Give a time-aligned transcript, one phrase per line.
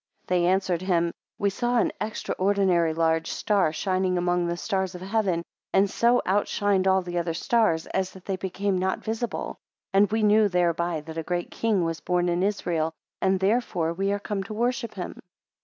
[0.27, 5.01] 7 They answered him, We saw an extraordinary large star shining among the stars of
[5.01, 5.43] heaven,
[5.73, 9.57] and so out shined all the other stars, as that they became not visible,
[9.93, 12.91] and we knew thereby that a great king was born in Israel,
[13.21, 15.19] and therefore we are come to worship him.